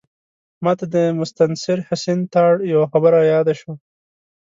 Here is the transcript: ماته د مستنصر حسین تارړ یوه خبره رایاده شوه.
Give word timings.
ماته 0.65 0.85
د 0.95 0.95
مستنصر 1.19 1.77
حسین 1.89 2.19
تارړ 2.33 2.55
یوه 2.73 2.85
خبره 2.91 3.13
رایاده 3.19 3.53
شوه. 3.59 3.75